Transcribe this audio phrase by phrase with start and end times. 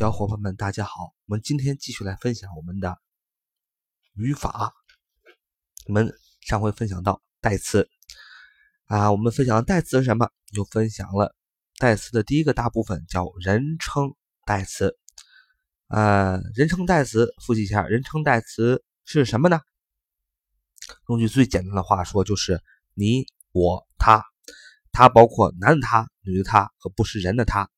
[0.00, 1.12] 小伙伴们，大家好！
[1.26, 2.96] 我们今天继续来分享我们的
[4.14, 4.72] 语法。
[5.88, 6.10] 我们
[6.40, 7.86] 上回分享到代词
[8.86, 10.30] 啊，我们分享的代词是什么？
[10.54, 11.36] 又分享了
[11.76, 14.14] 代词的第一个大部分，叫人称
[14.46, 14.96] 代词。
[15.88, 19.60] 呃，人称代词复习一下，人称代词是什么呢？
[21.10, 22.62] 用句最简单的话说，就是
[22.94, 24.24] 你、我、他。
[24.92, 27.70] 它包括男的他、女的他和不是人的他。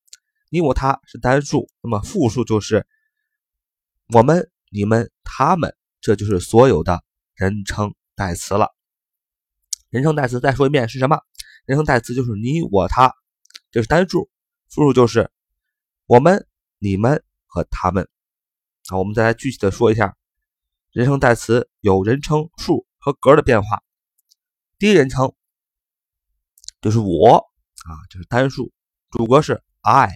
[0.53, 2.85] 你我他是单数，那么复数就是
[4.13, 7.03] 我们、你们、他们，这就是所有的
[7.33, 8.69] 人称代词了。
[9.89, 11.17] 人称代词再说一遍是什么？
[11.65, 13.15] 人称代词就是你我他，
[13.71, 14.29] 这是单数；
[14.69, 15.31] 复数就是
[16.05, 16.47] 我们、
[16.77, 18.07] 你们和他们。
[18.87, 20.15] 好，我们再来具体的说一下，
[20.91, 23.81] 人称代词有人称数和格的变化。
[24.77, 25.33] 第一人称
[26.79, 28.71] 就是我啊，就是单数，
[29.09, 30.13] 主格是 I。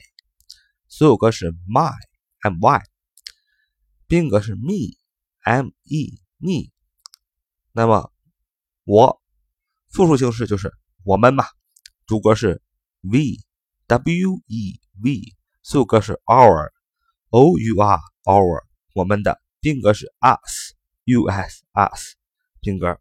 [0.98, 2.82] 所有格是 my，m y，
[4.08, 6.72] 宾格是 me，m e me。
[7.72, 8.12] 那么
[8.84, 9.22] 我
[9.92, 10.74] 复数形式就是
[11.04, 11.46] 我们嘛，
[12.08, 12.64] 主格是
[13.02, 18.64] we，w e we，所有格是 our，o u r our，
[18.96, 22.16] 我们的宾格是 us，u s us，
[22.60, 23.00] 宾格。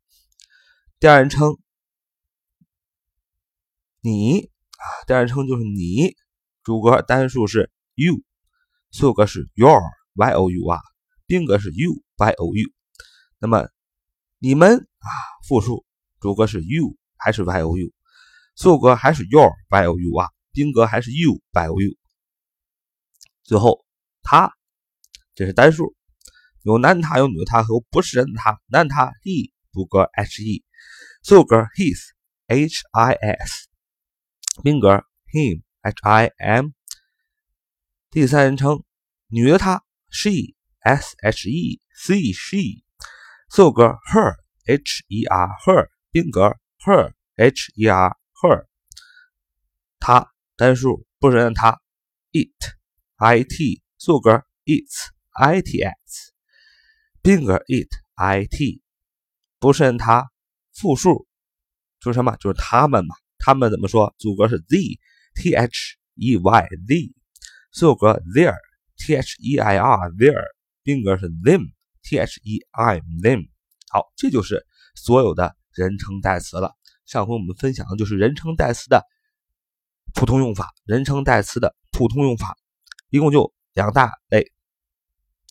[1.01, 1.57] 第二人称
[4.03, 6.15] 你啊，第二人称就是你，
[6.63, 7.73] 主格单数是。
[7.97, 8.23] you，
[8.91, 10.81] 所有格是 your，y o u r，
[11.27, 12.73] 宾格是 you y o u。
[13.39, 13.69] 那么
[14.39, 15.09] 你们啊，
[15.49, 15.85] 复数
[16.21, 17.93] 主格是 you，还是 y o u，
[18.55, 21.97] 所有格还是 your，y o u r，宾格还是 you y o u。
[23.43, 23.85] 最后
[24.23, 24.53] 他，
[25.35, 25.95] 这是单数，
[26.63, 30.63] 有男他，有女他和不是人他，男他 he，主格 h e，
[31.23, 33.69] 所有格 his，h i s，
[34.63, 36.76] 宾格 him，h i m。
[38.17, 38.83] 第三人称，
[39.29, 40.31] 女的她 she
[40.81, 41.83] s h e
[42.33, 42.83] she，
[43.51, 48.65] 所有格 her，h e r her，宾格 her h e r her，
[50.01, 51.79] 她单数不是人她
[52.33, 56.33] ，it，i t，所有格 its，i t s，
[57.21, 58.81] 宾格 it i t，
[59.59, 60.29] 不是人她，
[60.73, 61.27] 复数
[62.01, 62.35] 就是什么？
[62.39, 63.15] 就是他们嘛。
[63.37, 64.15] 他们怎么说？
[64.19, 67.16] 主格是 the，t h e y the。
[67.77, 70.43] 所有格 their，t h e i r their，
[70.83, 73.51] 宾格是 them，t h e i them。
[73.91, 76.73] 好，这就是所有的人称代词了。
[77.05, 79.05] 上回我们分享的就是人称代词的
[80.15, 82.57] 普通用法，人称代词的普通用法，
[83.11, 84.51] 一共就两大类，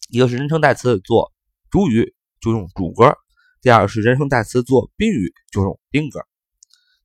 [0.09, 1.31] 一个是人称代词做
[1.69, 3.16] 主语就用主格，
[3.62, 6.22] 第二个是人称代词做宾语就用宾格。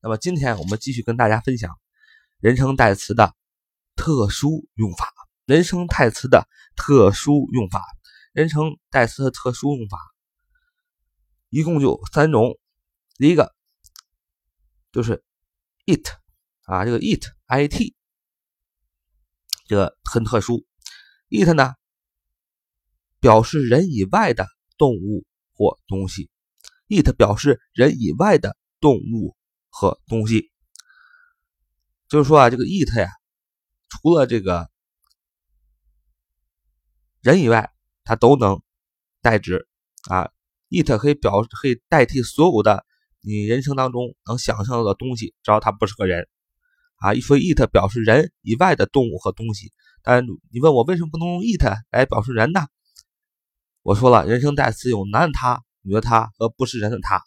[0.00, 1.78] 那么今天我们继续跟大家分享
[2.40, 3.34] 人称代词的。
[4.00, 5.12] 特殊用法，
[5.44, 7.84] 人称代词的特殊用法，
[8.32, 9.98] 人称代词的特殊用法，
[11.50, 12.58] 一共就三种。
[13.18, 13.54] 第一个
[14.90, 15.22] 就是
[15.84, 16.08] it
[16.62, 17.94] 啊，这个 it，it，
[19.66, 20.64] 这个很特殊。
[21.28, 21.74] it 呢，
[23.20, 24.46] 表示人以外的
[24.78, 26.30] 动物或东西。
[26.88, 29.36] it 表示人以外的动物
[29.68, 30.50] 和东西，
[32.08, 33.10] 就是说啊，这个 it 呀。
[33.90, 34.70] 除了这个
[37.20, 37.72] 人以外，
[38.04, 38.62] 它都能
[39.20, 39.68] 代指
[40.08, 40.30] 啊。
[40.72, 42.86] it 可以表可以代替所有的
[43.22, 46.28] 你人生当中能想象到的东西，只要它不是个人
[46.94, 47.12] 啊。
[47.12, 52.68] 一说 it 表示人以外的动物和东西，但你问我为什么不能用 it 来表示人呢？
[53.82, 57.20] 我说了，人称代词有男的他、女的他和不是人的他。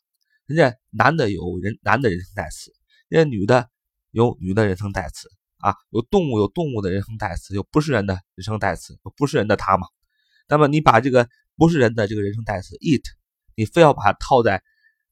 [0.45, 2.71] 人家男的有人男的人称代词，
[3.09, 3.69] 人家女的
[4.11, 5.29] 有女的人称代词。
[5.63, 9.87] 啊，有动物有动物的人称代词，有不是人的人称代词，有不是人的他嘛？
[10.49, 13.01] 那么你把这个不是人的这个人称代词 it，
[13.55, 14.61] 你非要把它套在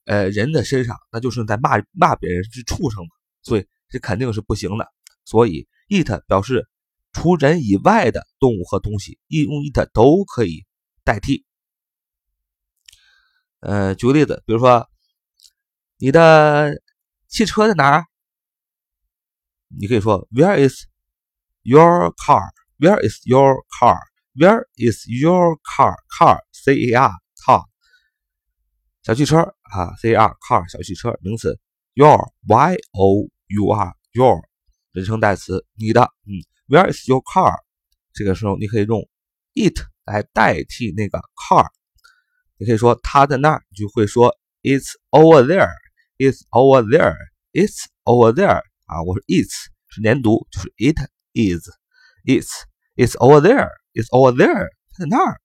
[0.04, 3.10] 呃人的身上，那就是在骂骂别人是畜生嘛？
[3.42, 4.86] 所以这肯定是不行的。
[5.24, 6.68] 所以 it 表示
[7.14, 10.66] 除人以外的动物和东西，用 it 都可以
[11.06, 11.46] 代替。
[13.62, 14.90] 呃，举个例子，比如说
[15.98, 16.82] 你的
[17.30, 18.06] 汽车在哪儿？
[19.79, 20.87] 你可以说 Where is
[21.63, 22.43] your car?
[22.79, 23.99] Where is your car?
[24.35, 25.97] Where is your car?
[26.19, 27.13] Car, C A R,
[27.45, 27.65] car，
[29.03, 31.59] 小汽车啊，C A R, car，小汽车，名词。
[31.95, 34.43] Your, Y O U R, your，
[34.93, 36.03] 人称代词，你的。
[36.27, 37.61] 嗯，Where is your car？
[38.13, 39.09] 这个时候你可以用
[39.55, 41.69] it 来代替那个 car。
[42.59, 45.73] 你可以说它在那儿，你就会说 It's over there.
[46.19, 47.17] It's over there.
[47.53, 48.63] It's over there.
[48.92, 51.00] 啊，我说 its 是连读，就是 it
[51.34, 52.50] is，its
[52.98, 55.40] it's over there，it's over there，它在那儿。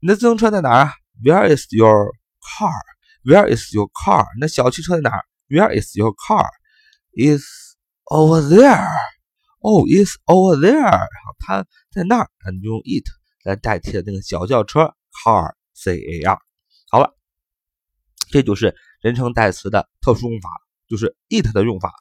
[0.00, 0.92] 你的自行车在哪儿啊
[1.22, 2.10] ？Where is your
[2.42, 4.26] car？Where is your car？
[4.40, 7.44] 那小汽车在哪儿？Where is your car？Is
[8.04, 8.88] over there。
[9.60, 11.06] 哦，is over there。
[11.38, 13.06] 它在那儿，你用 it
[13.44, 14.92] 来代替了那个小轿车
[15.24, 16.38] car，c a r。
[16.90, 17.16] 好了，
[18.30, 20.50] 这就是人称代词的特殊用法，
[20.88, 21.92] 就是 it 的用法。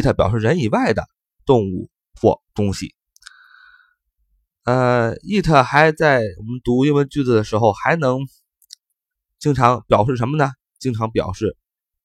[0.00, 1.04] It 表示人以外的
[1.44, 1.90] 动物
[2.20, 2.94] 或东西。
[4.64, 8.20] 呃，it 还在我们读英文句子的时候，还能
[9.38, 10.52] 经常表示什么呢？
[10.78, 11.56] 经常表示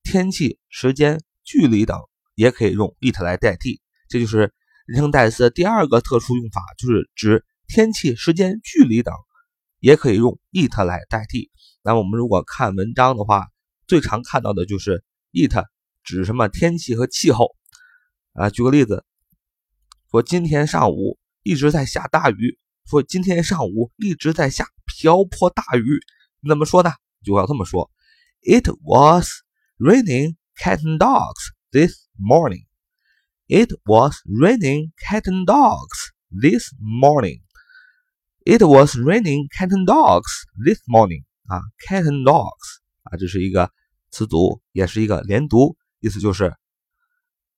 [0.02, 2.00] 天气、时间、距离等，
[2.36, 3.80] 也可以用 it 来代替。
[4.10, 4.54] 这就是
[4.86, 9.14] 人称代词的第二个特殊用法，就是指天气、时间、距离等，
[9.80, 11.52] 也可以用 it 来代替。
[11.84, 13.48] 那么我们如果看文章的话，
[13.86, 15.54] 最常看到的就是 it
[16.04, 17.57] 指什么天气和气候。
[18.38, 19.04] 啊，举个例子，
[20.10, 21.20] 说今天上午。
[21.44, 26.02] 一直在下大雨，说今天上午一直在下瓢泼大雨，
[26.42, 26.92] 你怎么说呢？
[27.24, 27.90] 就要这么说
[28.42, 29.30] ：It was
[29.78, 32.66] raining cat and dogs this morning.
[33.48, 37.44] It was raining cat and dogs this morning.
[38.44, 40.28] It was raining cat and dogs
[40.62, 41.24] this morning.
[41.46, 43.72] 啊，cat and dogs 啊，这是一个
[44.12, 46.54] 词组，也是一个连读，意思就是，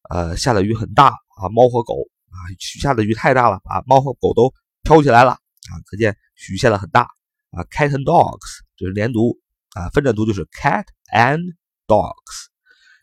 [0.10, 1.96] 呃，下的雨很大啊，猫和狗。
[2.32, 4.54] 啊，许下的雨太大了，把猫和狗都
[4.84, 5.72] 飘起来了啊！
[5.88, 7.02] 可见许下的很大
[7.50, 7.64] 啊。
[7.72, 9.40] Cat and dogs 就是连读
[9.74, 11.56] 啊，分着读就是 cat and
[11.88, 12.50] dogs。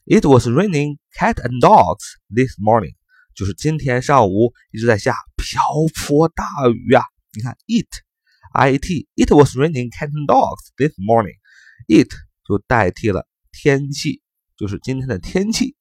[0.04, 2.94] It was raining cat and dogs this morning，
[3.34, 5.60] 就是今天上午一直在下瓢
[5.92, 7.02] 泼大雨啊！
[7.32, 12.14] 你看，it，I T，It was raining cat and dogs this morning，it
[12.46, 14.22] 就代替了天气，
[14.56, 15.74] 就是今天的天气。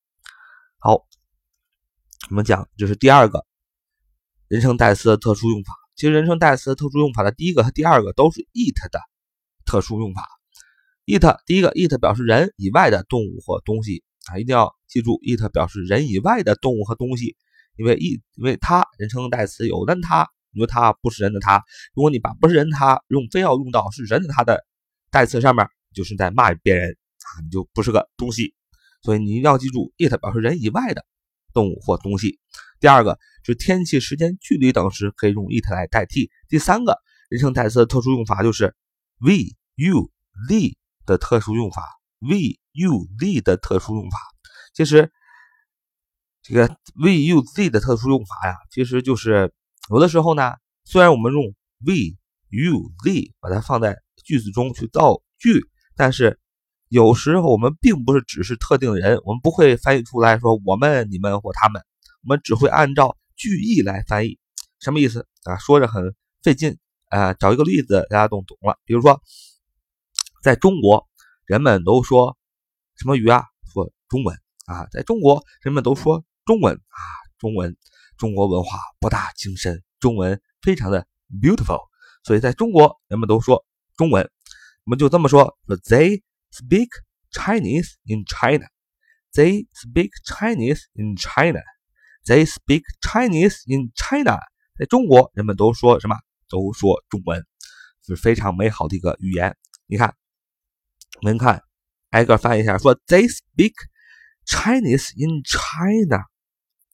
[2.29, 3.45] 我们讲就是第二个
[4.47, 5.73] 人称代词的特殊用法。
[5.95, 8.99] 其实人称代词特殊用法的第一个和第二个都是 it 的
[9.65, 10.27] 特殊用法。
[11.05, 17.35] it 第一个 it 表示人以外的动物或东西啊，一定要记住 it 表示人以外的动物和东西，
[17.77, 21.63] 因为 it 因为它人称代词有的它，你说它不是人的它。
[21.93, 24.65] 如果你把不是人它用非要用到是人的它的
[25.11, 28.53] 代词上面，就是在骂别人啊，你就不是个东西。
[29.03, 31.05] 所以你一定要记住 it 表示人以外的。
[31.55, 32.37] 动物或东西。
[32.81, 36.29] 第二个是天气、时间、距离等时可以用 it 来代替。
[36.49, 36.99] 第三个
[37.29, 38.75] 人称代词的特殊用法就是
[39.17, 40.11] we、you、
[40.49, 40.75] the
[41.05, 41.81] 的特殊用法。
[42.19, 44.17] ；we、you、the 的特殊用法，
[44.73, 45.09] 其实
[46.43, 49.53] 这个 we、you、the 的特殊用法呀，其实就是
[49.89, 50.51] 有的时候呢，
[50.83, 51.41] 虽然我们用
[51.79, 52.17] we、
[52.49, 55.65] you、the 把它放在句子中去造句，
[55.95, 56.37] 但是。
[56.95, 61.83] 有时候我们并不是只是特定的人，我们不会翻译出来说我们、你们或他们，
[62.23, 64.39] 我们只会按照句意来翻译。
[64.79, 65.57] 什么意思啊？
[65.57, 66.77] 说着很费劲
[67.09, 68.79] 啊，找一个例子大家都懂了。
[68.85, 69.21] 比如说，
[70.41, 71.05] 在中国，
[71.45, 72.37] 人们都说
[72.95, 73.43] 什么语啊？
[73.73, 74.33] 说中文
[74.65, 74.87] 啊。
[74.89, 77.03] 在中国，人们都说中文啊。
[77.39, 77.75] 中文，
[78.17, 81.05] 中国文化博大精深，中文非常的
[81.41, 81.81] beautiful，
[82.23, 83.65] 所以在中国，人们都说
[83.97, 84.31] 中文。
[84.85, 86.23] 我们就这么说，说 they。
[86.54, 86.88] speak
[87.30, 88.66] Chinese in China.
[89.32, 91.60] They speak Chinese in China.
[92.26, 94.38] They speak Chinese in China.
[94.76, 96.16] 在中国，人们都说什么？
[96.48, 97.46] 都说中文，
[98.04, 99.56] 是非常美好的一个语言。
[99.86, 100.16] 你看，
[101.22, 101.62] 我们看，
[102.10, 103.74] 挨个翻译一下，说 They speak
[104.46, 106.24] Chinese in China，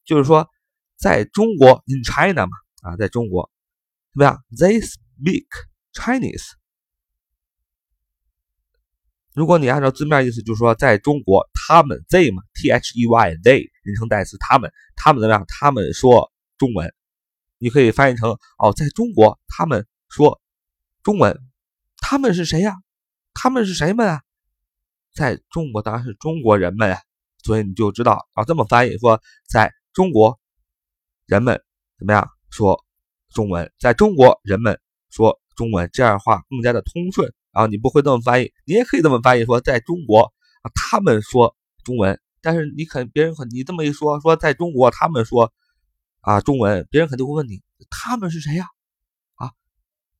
[0.04, 0.48] 就是说，
[0.96, 2.52] 在中国 in China 嘛，
[2.82, 3.50] 啊，在中国
[4.12, 4.44] 怎么样？
[4.50, 5.46] They speak
[5.94, 6.52] Chinese
[9.33, 15.45] 如果你按照字面意思，就是说在中国，他们 they 嘛，t h e y they 人称代词，他们他们怎么样？
[15.47, 16.93] 他们说中文，
[17.57, 20.41] 你可以翻译成哦，在中国他们说
[21.01, 21.39] 中文，
[21.97, 22.75] 他们是谁呀？
[23.33, 24.21] 他们是谁们啊？
[25.13, 26.99] 在中国当然是中国人们啊，
[27.41, 30.37] 所以你就知道要这么翻译，说在中国
[31.25, 31.63] 人们
[31.97, 32.83] 怎么样说
[33.29, 34.77] 中文，在中国人们
[35.09, 37.33] 说中文，这样的话更加的通顺。
[37.51, 40.21] 啊，你不会这么翻译，你也可以这么翻译，说在中国
[40.61, 45.51] 啊，他们说中文，但是你肯别人肯你这么一说，说在中国他们说
[46.21, 48.67] 啊中文，别人肯定会问你，他们是谁呀？
[49.35, 49.51] 啊，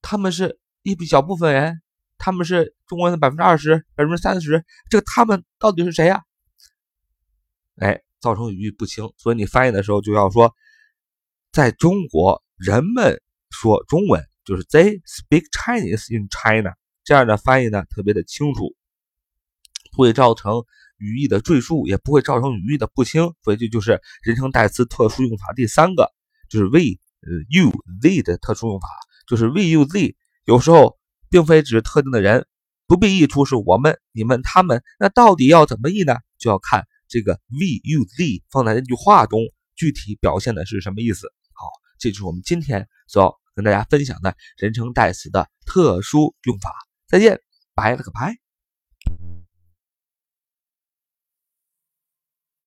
[0.01, 1.81] 他们是一小部分人，
[2.17, 6.23] 他们是中文的百分之二十、百分之三十，这个他们到底是谁呀？
[7.77, 10.53] 哎，造成语义不清，所以你翻译的时候就要说，
[11.51, 16.73] 在中国人们说中文，就是 they speak Chinese in China。
[17.03, 18.75] 这样的翻译呢，特别的清楚，
[19.91, 20.63] 不会造成
[20.97, 26.11] 语义的赘述，也不会造成语义的不清，所以这就是人称代词特殊用法第三个，
[26.47, 26.99] 就是 we、
[27.49, 28.87] you、they 的特殊用法，
[29.27, 30.15] 就是 we you z，
[30.45, 32.45] 有时候并非指特定的人，
[32.87, 34.83] 不必译出是我们、你们、他们。
[34.99, 36.15] 那到底要怎么译呢？
[36.37, 39.39] 就要看这个 we you z 放在那句话中
[39.75, 41.27] 具体表现的是什么意思。
[41.53, 41.67] 好，
[41.97, 46.71] 这就是我们今天所要跟大家分享的人称代词的特殊用法。
[47.11, 47.37] 再见，
[47.75, 48.50] 拜了个拜。